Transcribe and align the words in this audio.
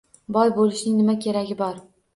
—Boy 0.37 0.53
bo‘lishning 0.55 0.97
nima 1.03 1.19
keragi 1.27 1.63
bor? 1.65 1.83